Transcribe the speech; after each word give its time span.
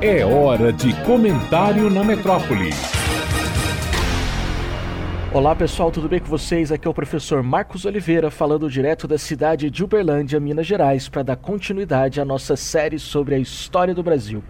É 0.00 0.24
hora 0.24 0.72
de 0.72 0.92
comentário 1.04 1.90
na 1.90 2.04
metrópole. 2.04 2.70
Olá 5.32 5.54
pessoal, 5.54 5.90
tudo 5.90 6.08
bem 6.08 6.18
com 6.18 6.26
vocês? 6.26 6.72
Aqui 6.72 6.86
é 6.86 6.90
o 6.90 6.94
professor 6.94 7.42
Marcos 7.42 7.84
Oliveira 7.84 8.30
falando 8.30 8.70
direto 8.70 9.06
da 9.06 9.18
cidade 9.18 9.68
de 9.68 9.84
Uberlândia, 9.84 10.40
Minas 10.40 10.66
Gerais, 10.66 11.08
para 11.08 11.22
dar 11.22 11.36
continuidade 11.36 12.20
à 12.20 12.24
nossa 12.24 12.56
série 12.56 12.98
sobre 12.98 13.34
a 13.34 13.38
história 13.38 13.94
do 13.94 14.02
Brasil. 14.02 14.42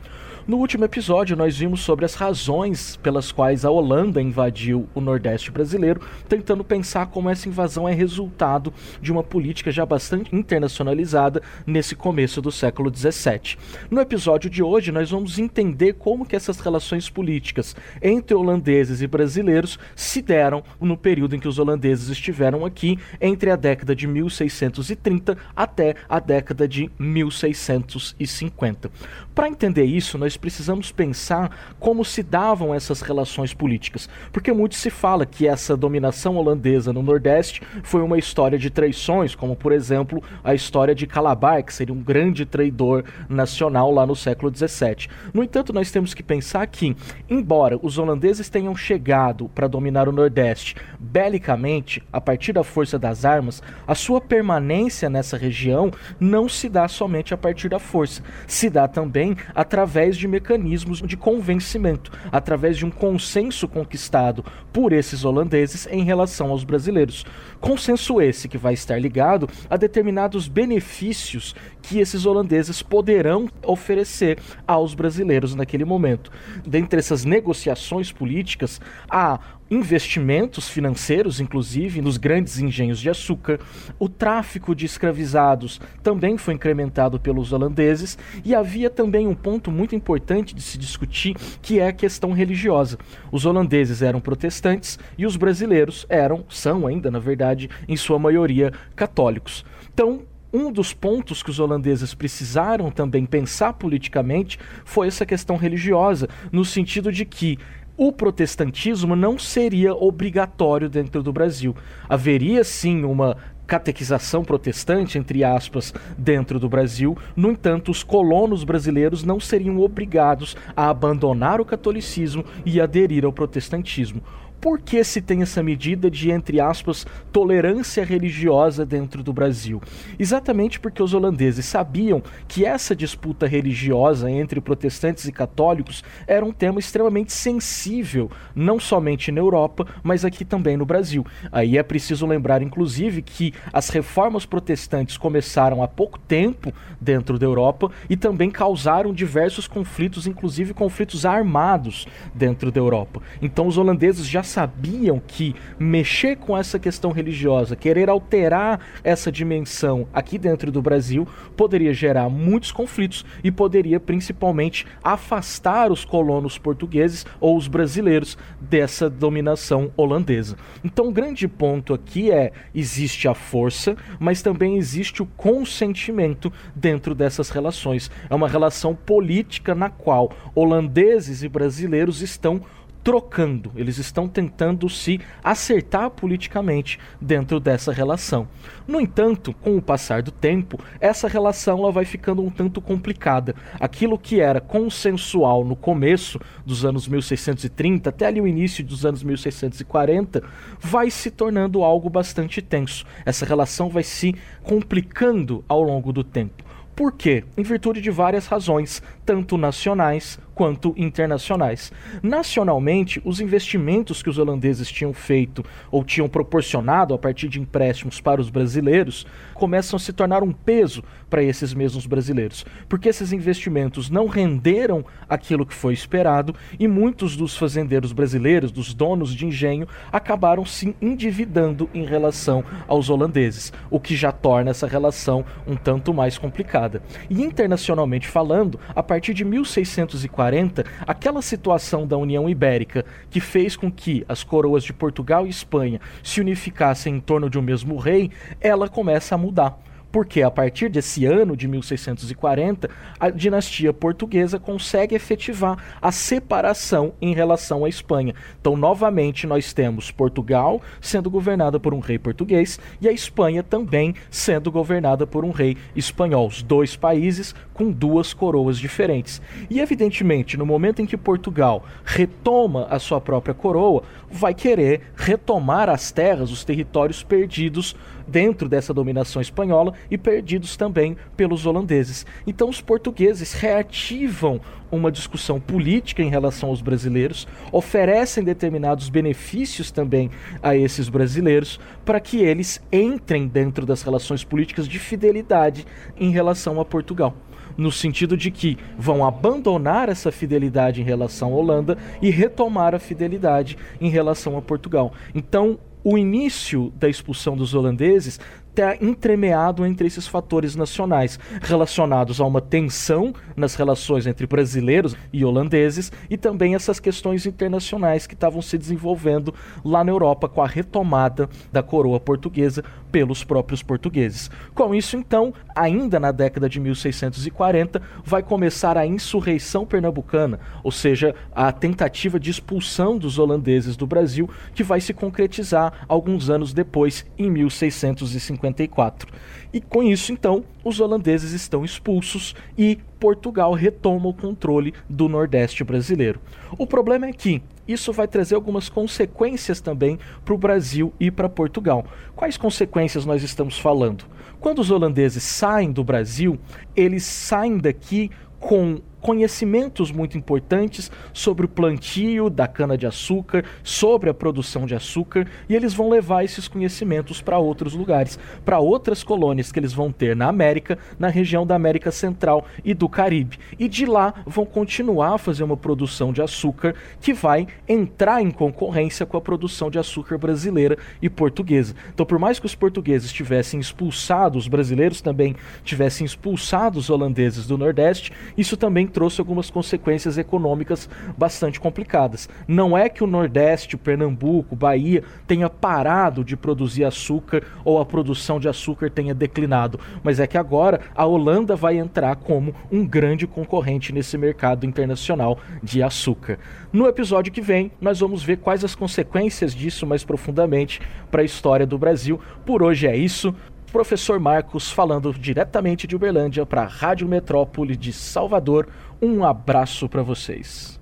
No 0.49 0.59
último 0.59 0.85
episódio, 0.85 1.37
nós 1.37 1.59
vimos 1.59 1.81
sobre 1.81 2.05
as 2.05 2.15
razões 2.15 2.95
pelas 2.99 3.33
quais 3.33 3.65
a 3.65 3.71
Holanda 3.71 4.23
invadiu 4.23 4.89
o 4.95 5.01
Nordeste 5.01 5.51
brasileiro, 5.51 6.01
tentando 6.29 6.63
pensar 6.63 7.07
como 7.07 7.29
essa 7.29 7.49
invasão 7.49 7.89
é 7.89 7.93
resultado 7.93 8.73
de 9.03 9.11
uma 9.11 9.25
política 9.25 9.73
já 9.73 9.85
bastante 9.85 10.33
internacionalizada 10.33 11.43
nesse 11.67 11.97
começo 11.97 12.41
do 12.41 12.53
século 12.53 12.95
XVII. 12.95 13.59
No 13.91 14.01
episódio 14.01 14.49
de 14.49 14.63
hoje, 14.63 14.93
nós 14.93 15.11
vamos 15.11 15.37
entender 15.37 15.95
como 15.95 16.25
que 16.25 16.37
essas 16.37 16.61
relações 16.61 17.11
políticas 17.11 17.75
entre 18.01 18.37
holandeses 18.37 19.03
e 19.03 19.09
brasileiros 19.09 19.81
se 19.97 20.23
deram 20.23 20.63
no 20.81 20.97
período 20.97 21.35
em 21.35 21.41
que 21.41 21.49
os 21.49 21.59
holandeses 21.59 22.09
estiveram 22.09 22.65
aqui, 22.65 23.01
entre 23.21 23.51
a 23.51 23.57
década 23.57 23.97
de 23.97 24.07
1630 24.07 25.37
até 25.57 25.97
a 26.09 26.21
década 26.21 26.69
de 26.69 26.89
1650. 27.01 28.93
Para 29.35 29.49
entender 29.49 29.85
isso, 29.85 30.17
nós 30.17 30.36
precisamos 30.37 30.93
pensar 30.93 31.75
como 31.79 32.05
se 32.05 32.23
davam 32.23 32.75
essas 32.75 33.01
relações 33.01 33.55
políticas, 33.55 34.09
porque 34.33 34.53
muito 34.53 34.75
se 34.75 34.91
fala 34.91 35.27
que 35.27 35.47
essa 35.47 35.77
dominação 35.77 36.37
holandesa 36.37 36.93
no 36.93 37.03
Nordeste 37.03 37.63
foi 37.83 38.03
uma 38.03 38.19
história 38.19 38.59
de 38.59 38.71
traições, 38.71 39.35
como 39.35 39.57
por 39.57 39.73
exemplo 39.73 40.23
a 40.43 40.55
história 40.55 40.95
de 40.95 41.07
Calabar, 41.07 41.65
que 41.65 41.73
seria 41.73 41.95
um 41.95 42.03
grande 42.03 42.45
traidor 42.45 43.05
nacional 43.29 43.91
lá 43.91 44.07
no 44.07 44.17
século 44.17 44.53
XVII. 44.55 45.09
No 45.33 45.43
entanto, 45.43 45.73
nós 45.73 45.91
temos 45.91 46.15
que 46.15 46.23
pensar 46.23 46.67
que, 46.67 46.97
embora 47.29 47.79
os 47.83 47.99
holandeses 47.99 48.49
tenham 48.49 48.75
chegado 48.77 49.49
para 49.49 49.69
dominar 49.69 50.09
o 50.09 50.13
Nordeste 50.13 50.77
belicamente, 50.99 52.03
a 52.13 52.21
partir 52.21 52.53
da 52.53 52.65
força 52.65 52.99
das 52.99 53.25
armas, 53.25 53.63
a 53.87 53.95
sua 53.95 54.21
permanência 54.21 55.09
nessa 55.09 55.37
região 55.37 55.91
não 56.19 56.49
se 56.49 56.69
dá 56.69 56.89
somente 56.89 57.35
a 57.35 57.37
partir 57.37 57.69
da 57.69 57.79
força, 57.79 58.23
se 58.47 58.69
dá 58.69 58.89
também 58.89 59.37
através 59.55 60.17
de 60.17 60.26
mecanismos 60.27 61.01
de 61.01 61.17
convencimento, 61.17 62.11
através 62.31 62.77
de 62.77 62.85
um 62.85 62.91
consenso 62.91 63.69
conquistado 63.69 64.45
por 64.73 64.93
esses 64.93 65.25
holandeses 65.25 65.87
em 65.91 66.05
relação 66.05 66.51
aos 66.51 66.65
brasileiros. 66.65 67.25
Consenso 67.61 68.21
esse 68.21 68.49
que 68.49 68.59
vai 68.59 68.75
estar 68.75 69.01
ligado 69.01 69.49
a 69.69 69.77
determinados 69.77 70.49
benefícios 70.49 71.55
que 71.83 71.99
esses 71.99 72.27
holandeses 72.27 72.83
poderão 72.83 73.49
oferecer 73.63 74.39
aos 74.67 74.95
brasileiros 74.95 75.55
naquele 75.55 75.85
momento. 75.85 76.31
Dentre 76.67 76.99
essas 76.99 77.25
negociações 77.25 78.11
políticas, 78.11 78.81
há 79.09 79.39
investimentos 79.71 80.69
financeiros, 80.69 81.41
inclusive, 81.41 82.01
nos 82.01 82.17
grandes 82.17 82.59
engenhos 82.59 83.01
de 83.01 83.11
açúcar. 83.11 83.59
O 83.99 84.09
tráfico 84.09 84.75
de 84.75 84.87
escravizados 84.87 85.81
também 86.03 86.37
foi 86.37 86.55
incrementado 86.55 87.19
pelos 87.19 87.53
holandeses 87.53 88.19
e 88.45 88.55
havia 88.55 88.89
também 88.89 89.27
um 89.27 89.35
ponto 89.35 89.71
muito 89.71 89.95
importante 89.95 90.55
de 90.55 90.63
se 90.63 90.79
discutir, 90.79 91.35
que 91.61 91.81
é 91.81 91.89
a 91.89 91.93
questão 91.93 92.33
religiosa. 92.33 92.99
Os 93.33 93.45
holandeses 93.45 94.03
eram 94.03 94.21
protestantes 94.21 94.99
e 95.19 95.27
os 95.27 95.37
brasileiros 95.37 96.07
eram, 96.09 96.45
são 96.49 96.87
ainda, 96.87 97.11
na 97.11 97.19
verdade, 97.19 97.69
em 97.89 97.97
sua 97.97 98.19
maioria 98.19 98.73
católicos. 98.95 99.65
Então, 99.93 100.23
um 100.53 100.73
dos 100.73 100.95
pontos 100.95 101.43
que 101.43 101.51
os 101.51 101.59
holandeses 101.59 102.15
precisaram 102.15 102.91
também 102.91 103.27
pensar 103.27 103.75
politicamente 103.75 104.59
foi 104.85 105.09
essa 105.09 105.27
questão 105.27 105.57
religiosa, 105.57 106.29
no 106.51 106.65
sentido 106.65 107.13
de 107.13 107.25
que 107.25 107.59
o 107.97 108.13
protestantismo 108.13 109.17
não 109.17 109.39
seria 109.39 109.95
obrigatório 109.95 110.89
dentro 110.89 111.23
do 111.23 111.33
Brasil. 111.33 111.75
Haveria 112.09 112.63
sim 112.63 113.05
uma 113.05 113.37
catequização 113.67 114.45
protestante, 114.45 115.19
entre 115.19 115.43
aspas, 115.43 115.93
dentro 116.17 116.61
do 116.61 116.69
Brasil. 116.69 117.19
No 117.35 117.51
entanto, 117.51 117.91
os 117.91 118.03
colonos 118.03 118.63
brasileiros 118.63 119.25
não 119.25 119.41
seriam 119.41 119.81
obrigados 119.81 120.57
a 120.77 120.89
abandonar 120.89 121.61
o 121.61 121.65
catolicismo 121.65 122.45
e 122.65 122.81
aderir 122.81 123.25
ao 123.25 123.33
protestantismo. 123.33 124.23
Por 124.61 124.81
que 124.81 125.03
se 125.05 125.21
tem 125.21 125.43
essa 125.43 125.63
medida 125.63 126.11
de, 126.11 126.31
entre 126.31 126.61
aspas, 126.61 127.07
tolerância 127.31 128.05
religiosa 128.05 128.85
dentro 128.85 129.23
do 129.23 129.33
Brasil? 129.33 129.81
Exatamente 130.19 130.81
porque 130.81 131.03
os 131.03 131.15
holandeses 131.15 131.67
sabiam 131.67 132.23
que 132.49 132.65
essa 132.65 132.97
disputa 132.97 133.47
religiosa 133.47 134.31
entre 134.31 134.61
protestantes 134.61 135.27
e 135.27 135.33
católicos 135.33 136.03
era 136.27 136.45
um 136.45 136.53
tema 136.53 136.81
extremamente 136.81 137.33
sensível, 137.33 138.31
não 138.55 138.81
somente 138.81 139.31
na 139.31 139.41
Europa, 139.41 139.87
mas 140.03 140.25
aqui 140.25 140.45
também 140.45 140.77
no 140.77 140.87
Brasil. 140.87 141.25
Aí 141.53 141.77
é 141.79 141.83
preciso 141.83 142.27
lembrar, 142.27 142.63
inclusive, 142.63 143.23
que 143.23 143.53
as 143.73 143.89
reformas 143.91 144.47
protestantes 144.47 145.17
começaram 145.17 145.83
há 145.83 145.89
pouco 145.89 146.19
tempo 146.19 146.73
dentro 147.01 147.39
da 147.39 147.47
Europa 147.47 147.91
e 148.09 148.17
também 148.17 148.51
causaram 148.51 149.13
diversos 149.13 149.69
conflitos, 149.69 150.27
inclusive 150.27 150.75
conflitos 150.75 151.25
armados 151.27 152.07
dentro 152.35 152.73
da 152.73 152.81
Europa. 152.81 153.23
Então 153.41 153.67
os 153.67 153.79
holandeses 153.79 154.27
já 154.27 154.43
sabiam 154.47 155.21
que 155.25 155.55
mexer 155.79 156.37
com 156.37 156.57
essa 156.57 156.79
questão 156.79 157.11
religiosa, 157.11 157.77
querer 157.77 158.09
alterar 158.09 158.81
essa 159.03 159.31
dimensão 159.31 160.07
aqui 160.13 160.39
dentro 160.39 160.73
do 160.73 160.81
Brasil, 160.81 161.27
poderia 161.57 161.93
gerar 161.93 162.29
muitos 162.29 162.73
conflitos 162.73 163.25
e 163.43 163.51
poderia 163.51 164.01
principalmente 164.01 164.87
afastar 165.03 165.91
os 165.91 166.05
colonos 166.05 166.59
portugueses 166.59 167.27
ou 167.41 167.57
os 167.57 167.69
brasileiros 167.69 168.39
dessa 168.61 169.11
dominação 169.11 169.91
holandesa. 169.97 170.57
Então, 170.85 171.09
o 171.09 171.13
grande 171.13 171.49
ponto 171.49 171.93
aqui 171.95 172.31
é: 172.31 172.53
existe 172.75 173.29
a 173.29 173.35
força, 173.35 173.97
mas 174.19 174.43
também 174.43 174.77
existe 174.77 175.23
o 175.23 175.27
consentimento 175.27 176.53
dentro 176.75 177.15
dessas 177.15 177.51
relações. 177.51 178.11
É 178.29 178.35
uma 178.35 178.49
relação 178.49 178.95
política 178.95 179.75
na 179.75 179.91
qual 179.91 180.33
holandeses 180.55 181.43
e 181.43 181.49
brasileiros 181.49 182.23
estão 182.23 182.63
trocando, 183.07 183.71
eles 183.77 183.99
estão 183.99 184.27
tentando 184.27 184.89
se 184.89 185.21
acertar 185.45 186.11
politicamente 186.11 186.99
dentro 187.21 187.61
dessa 187.61 187.93
relação. 187.93 188.49
No 188.85 189.01
entanto, 189.01 189.55
com 189.55 189.77
o 189.77 189.81
passar 189.81 190.23
do 190.23 190.33
tempo, 190.33 190.77
essa 190.99 191.29
relação 191.29 191.79
ela 191.79 191.93
vai 191.93 192.05
ficando 192.05 192.43
um 192.43 192.51
tanto 192.51 192.81
complicada. 192.81 193.55
Aquilo 193.79 194.19
que 194.19 194.41
era 194.41 194.61
consensual 194.61 195.65
no 195.65 195.77
começo 195.77 196.41
dos 196.67 196.85
anos 196.85 197.07
1630 197.07 198.11
até 198.11 198.27
ali 198.27 198.41
o 198.41 198.47
início 198.49 198.83
dos 198.83 199.07
anos 199.07 199.23
1640 199.23 200.43
vai 200.81 201.09
se 201.09 201.31
tornando 201.31 201.85
algo 201.85 202.11
bastante 202.11 202.61
tenso. 202.61 203.05
Essa 203.25 203.47
relação 203.47 203.89
vai 203.89 204.03
se 204.03 204.35
complicando 204.65 205.65
ao 205.69 205.81
longo 205.81 206.13
do 206.13 206.25
tempo. 206.25 206.65
Por 206.97 207.13
quê? 207.13 207.45
Em 207.59 207.63
virtude 207.63 208.01
de 208.01 208.11
várias 208.11 208.47
razões, 208.47 209.03
tanto 209.25 209.59
nacionais 209.59 210.41
quanto 210.57 210.95
internacionais. 210.97 211.93
Nacionalmente, 212.23 213.21
os 213.27 213.43
investimentos 213.43 214.23
que 214.23 214.31
os 214.31 214.39
holandeses 214.39 214.91
tinham 214.91 215.13
feito 215.13 215.63
ou 215.91 216.03
tinham 216.03 216.31
proporcionado 216.31 217.13
a 217.13 217.19
partir 217.19 217.47
de 217.47 217.61
empréstimos 217.61 218.23
para 218.23 218.41
os 218.41 218.49
brasileiros 218.49 219.27
começam 219.53 219.99
a 219.99 220.01
se 220.01 220.15
tornar 220.15 220.43
um 220.43 220.53
peso 220.53 221.05
para 221.29 221.43
esses 221.43 221.75
mesmos 221.75 222.07
brasileiros, 222.07 222.65
porque 222.89 223.11
esses 223.11 223.33
investimentos 223.33 224.09
não 224.09 224.27
renderam 224.27 225.05
aquilo 225.29 225.67
que 225.67 225.75
foi 225.75 225.93
esperado 225.93 226.55
e 226.81 226.89
muitos 226.89 227.37
dos 227.37 227.55
fazendeiros 227.55 228.13
brasileiros, 228.13 228.73
dos 228.73 228.95
donos 228.95 229.35
de 229.35 229.45
engenho, 229.45 229.87
acabaram 230.11 230.65
se 230.65 230.97
endividando 231.03 231.91
em 231.93 232.07
relação 232.07 232.65
aos 232.89 233.11
holandeses, 233.11 233.75
o 233.91 234.01
que 234.01 234.17
já 234.17 234.33
torna 234.33 234.71
essa 234.71 234.87
relação 234.87 235.45
um 235.67 235.77
tanto 235.77 236.15
mais 236.15 236.39
complicada. 236.39 237.03
E 237.29 237.43
internacionalmente 237.43 238.27
falando, 238.27 238.81
a 238.95 239.03
partir 239.03 239.35
de 239.35 239.45
1640 239.45 240.46
40, 240.47 240.85
aquela 241.07 241.43
situação 241.43 242.07
da 242.07 242.17
União 242.17 242.49
Ibérica 242.49 243.05
que 243.29 243.41
fez 243.41 243.75
com 243.75 243.91
que 243.91 244.25
as 244.29 244.45
coroas 244.45 244.85
de 244.85 244.93
Portugal 244.93 245.45
e 245.45 245.51
Espanha 245.51 246.01
se 246.23 246.41
unificassem 246.41 247.17
em 247.17 247.21
torno 247.21 247.51
de 247.51 247.59
um 247.59 247.63
mesmo 247.63 247.97
rei, 247.97 248.31
ela 248.61 248.89
começa 248.89 249.35
a 249.35 249.39
mudar 249.39 249.77
porque 250.17 250.41
a 250.41 250.51
partir 250.51 250.89
desse 250.89 251.27
ano 251.27 251.55
de 251.55 251.69
1640, 251.69 252.89
a 253.21 253.29
dinastia 253.29 253.93
portuguesa 253.93 254.59
consegue 254.59 255.15
efetivar 255.15 255.77
a 256.01 256.11
separação 256.11 257.13
em 257.21 257.35
relação 257.35 257.85
à 257.85 257.89
Espanha. 257.91 258.35
Então, 258.59 258.79
novamente, 258.79 259.47
nós 259.47 259.75
temos 259.75 260.11
Portugal 260.11 260.81
sendo 261.03 261.29
governada 261.29 261.79
por 261.79 261.93
um 261.93 261.99
rei 261.99 262.19
português 262.19 262.81
e 262.99 263.07
a 263.07 263.13
Espanha 263.13 263.63
também 263.63 264.15
sendo 264.31 264.73
governada 264.73 265.27
por 265.27 265.45
um 265.45 265.51
rei 265.51 265.77
espanhol. 265.95 266.47
Os 266.47 266.63
dois 266.63 266.97
países 266.97 267.55
com 267.75 267.93
duas 267.93 268.33
coroas 268.33 268.79
diferentes. 268.79 269.43
E, 269.69 269.81
evidentemente, 269.81 270.57
no 270.57 270.65
momento 270.65 271.03
em 271.03 271.07
que 271.07 271.19
Portugal 271.19 271.85
retoma 272.07 272.87
a 272.89 272.99
sua 272.99 273.21
própria 273.21 273.53
coroa, 273.53 274.03
vai 274.31 274.55
querer 274.55 275.13
retomar 275.15 275.91
as 275.91 276.11
terras, 276.11 276.51
os 276.51 276.65
territórios 276.65 277.23
perdidos 277.23 277.95
dentro 278.27 278.69
dessa 278.69 278.93
dominação 278.93 279.41
espanhola 279.41 279.93
e 280.11 280.19
perdidos 280.19 280.77
também 280.77 281.17
pelos 281.37 281.67
holandeses. 281.67 282.27
Então 282.47 282.69
os 282.69 282.81
portugueses 282.81 283.53
reativam 283.53 284.61
uma 284.91 285.11
discussão 285.11 285.61
política 285.61 286.23
em 286.23 286.31
relação 286.31 286.69
aos 286.69 286.81
brasileiros, 286.81 287.47
oferecem 287.73 288.45
determinados 288.45 289.09
benefícios 289.09 289.91
também 289.91 290.31
a 290.63 290.77
esses 290.77 291.09
brasileiros 291.09 291.81
para 292.05 292.21
que 292.21 292.39
eles 292.39 292.81
entrem 292.93 293.49
dentro 293.49 293.85
das 293.85 294.03
relações 294.03 294.45
políticas 294.45 294.87
de 294.87 294.99
fidelidade 294.99 295.87
em 296.17 296.31
relação 296.31 296.81
a 296.81 296.85
Portugal 296.85 297.35
no 297.77 297.93
sentido 297.93 298.37
de 298.37 298.51
que 298.51 298.79
vão 298.97 299.25
abandonar 299.25 300.09
essa 300.09 300.33
fidelidade 300.33 301.01
em 301.01 301.05
relação 301.05 301.53
à 301.53 301.57
Holanda 301.57 301.99
e 302.23 302.31
retomar 302.31 302.95
a 302.95 302.99
fidelidade 302.99 303.77
em 304.01 304.09
relação 304.09 304.57
a 304.57 304.63
Portugal. 304.63 305.13
Então, 305.35 305.79
o 306.03 306.17
início 306.17 306.93
da 306.97 307.09
expulsão 307.09 307.57
dos 307.57 307.75
holandeses 307.75 308.39
está 308.77 308.95
entremeado 309.01 309.87
entre 309.87 310.07
esses 310.07 310.27
fatores 310.27 310.77
nacionais, 310.77 311.39
relacionados 311.63 312.41
a 312.41 312.45
uma 312.45 312.61
tensão 312.61 313.33
nas 313.57 313.75
relações 313.75 314.27
entre 314.27 314.47
brasileiros 314.47 315.17
e 315.33 315.45
holandeses 315.45 316.13
e 316.29 316.37
também 316.37 316.75
essas 316.75 317.01
questões 317.01 317.47
internacionais 317.47 318.27
que 318.27 318.35
estavam 318.35 318.61
se 318.61 318.77
desenvolvendo 318.77 319.55
lá 319.83 320.05
na 320.05 320.13
Europa 320.13 320.47
com 320.47 320.63
a 320.63 320.67
retomada 320.67 321.49
da 321.73 321.83
coroa 321.83 322.21
portuguesa 322.21 322.85
pelos 323.17 323.43
próprios 323.43 323.83
portugueses. 323.83 324.51
Com 324.75 324.95
isso, 324.95 325.17
então, 325.17 325.55
ainda 325.75 326.21
na 326.21 326.33
década 326.33 326.69
de 326.69 326.79
1640, 326.79 328.03
vai 328.23 328.43
começar 328.43 328.99
a 328.99 329.07
insurreição 329.07 329.87
pernambucana, 329.87 330.61
ou 330.85 330.93
seja, 330.93 331.35
a 331.55 331.73
tentativa 331.73 332.39
de 332.39 332.51
expulsão 332.51 333.17
dos 333.17 333.39
holandeses 333.39 333.97
do 333.97 334.07
Brasil, 334.07 334.51
que 334.75 334.83
vai 334.83 335.01
se 335.01 335.15
concretizar 335.15 336.05
alguns 336.07 336.51
anos 336.51 336.75
depois, 336.75 337.25
em 337.39 337.51
1650 337.51 338.67
54. 338.67 339.33
E 339.73 339.81
com 339.81 340.03
isso, 340.03 340.33
então, 340.33 340.65
os 340.85 341.01
holandeses 341.01 341.53
estão 341.53 341.85
expulsos 341.85 342.55
e 342.79 342.99
Portugal 343.19 343.73
retoma 343.73 344.29
o 344.29 344.35
controle 344.35 344.95
do 345.09 345.29
Nordeste 345.29 345.83
brasileiro. 345.83 346.41
O 346.79 346.87
problema 346.87 347.27
é 347.27 347.33
que 347.33 347.63
isso 347.87 348.13
vai 348.13 348.27
trazer 348.27 348.55
algumas 348.55 348.89
consequências 348.89 349.81
também 349.81 350.19
para 350.45 350.55
o 350.55 350.59
Brasil 350.59 351.13
e 351.21 351.31
para 351.31 351.49
Portugal. 351.49 352.05
Quais 352.35 352.57
consequências 352.57 353.25
nós 353.25 353.43
estamos 353.43 353.79
falando? 353.79 354.25
Quando 354.61 354.81
os 354.81 354.91
holandeses 354.91 355.43
saem 355.43 355.93
do 355.93 356.03
Brasil, 356.03 356.59
eles 356.95 357.25
saem 357.25 357.79
daqui 357.79 358.31
com 358.59 359.01
conhecimentos 359.21 360.13
muito 360.13 360.39
importantes 360.39 361.11
sobre 361.33 361.67
o 361.67 361.69
plantio 361.69 362.49
da 362.49 362.69
cana-de-açúcar, 362.69 363.65
sobre 363.83 364.31
a 364.31 364.35
produção 364.35 364.87
de 364.87 364.95
açúcar, 364.95 365.47
e 365.69 365.75
eles 365.75 365.95
vão 365.95 366.09
levar 366.09 366.45
esses 366.45 366.69
conhecimentos 366.69 367.41
para 367.41 367.59
outros 367.59 367.95
lugares, 367.95 368.39
para 368.65 368.79
outras 368.79 369.23
colônias 369.23 369.73
que 369.73 369.79
eles 369.79 369.93
vão 369.93 370.13
ter 370.13 370.37
na 370.37 370.49
América, 370.49 370.99
na 371.19 371.29
região 371.29 371.67
da 371.67 371.75
América 371.75 372.11
Central 372.11 372.67
e 372.85 372.95
do 372.95 373.09
Caribe. 373.09 373.59
E 373.79 373.89
de 373.89 374.07
lá 374.07 374.35
vão 374.47 374.65
continuar 374.65 375.35
a 375.35 375.39
fazer 375.39 375.65
uma 375.65 375.77
produção 375.77 376.33
de 376.33 376.43
açúcar 376.43 376.95
que 377.21 377.33
vai 377.33 377.67
entrar 377.89 378.43
em 378.43 378.51
concorrência 378.51 379.27
com 379.27 379.37
a 379.37 379.41
produção 379.41 379.91
de 379.91 379.99
açúcar 379.99 380.39
brasileira 380.39 380.97
e 381.21 381.29
portuguesa. 381.29 381.95
Então, 382.13 382.27
por 382.27 382.39
mais 382.39 382.59
que 382.59 382.67
os 382.67 382.75
portugueses 382.75 383.33
tivessem 383.33 383.81
expulsado, 383.81 384.59
os 384.59 384.69
brasileiros 384.69 385.21
também 385.21 385.57
tivessem 385.83 386.25
expulsado 386.25 386.99
os 386.99 387.11
holandeses 387.11 387.67
do 387.67 387.79
Nordeste, 387.79 388.33
isso 388.57 388.77
também 388.77 389.07
trouxe 389.17 389.41
algumas 389.41 389.71
consequências 389.71 390.37
econômicas 390.37 391.09
bastante 391.39 391.81
complicadas. 391.81 392.51
Não 392.69 392.99
é 392.99 393.09
que 393.09 393.25
o 393.25 393.27
Nordeste, 393.27 393.97
Pernambuco, 393.97 394.77
Bahia 394.77 395.23
tenha 395.47 395.71
parado 395.71 396.45
de 396.45 396.55
produzir 396.55 397.03
açúcar 397.03 397.63
ou 397.83 397.99
a 397.99 398.05
produção 398.05 398.61
de 398.61 398.69
açúcar 398.69 399.09
tenha 399.09 399.33
declinado, 399.33 399.99
mas 400.23 400.39
é 400.39 400.47
que 400.47 400.59
agora 400.59 401.01
a 401.15 401.25
Holanda 401.25 401.75
vai 401.75 401.97
entrar 401.97 402.37
como 402.37 402.75
um 402.93 403.07
grande 403.07 403.47
concorrente 403.47 404.13
nesse 404.13 404.37
mercado 404.37 404.85
internacional 404.85 405.59
de 405.83 406.03
açúcar. 406.03 406.59
No 406.93 407.07
episódio 407.07 407.51
que 407.51 407.63
vem, 407.63 407.91
nós 407.99 408.21
vamos 408.21 408.43
ver 408.43 408.59
quais 408.59 408.85
as 408.85 408.95
consequências 408.95 409.75
disso 409.75 410.07
mais 410.07 410.25
profundamente 410.25 411.01
para 411.31 411.41
a 411.41 411.45
história 411.45 411.87
do 411.87 411.97
Brasil. 411.97 412.39
Por 412.67 412.83
hoje 412.83 413.07
é 413.07 413.17
isso 413.17 413.55
professor 413.93 414.39
Marcos 414.39 414.91
falando 414.91 415.33
diretamente 415.33 416.07
de 416.07 416.17
Uberlândia 416.17 416.67
para 416.67 416.83
a 416.83 416.87
Rádio 416.87 417.27
Metrópole 417.27 417.97
de 417.97 418.13
Salvador. 418.13 418.89
Um 419.21 419.45
abraço 419.45 420.09
para 420.09 420.23
vocês. 420.23 420.96